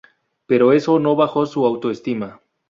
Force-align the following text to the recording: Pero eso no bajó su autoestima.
Pero 0.47 0.73
eso 0.73 0.97
no 0.97 1.15
bajó 1.15 1.45
su 1.45 1.63
autoestima. 1.63 2.41